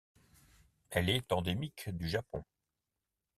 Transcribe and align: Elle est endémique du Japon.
Elle 0.89 1.09
est 1.11 1.31
endémique 1.31 1.87
du 1.91 2.09
Japon. 2.09 2.43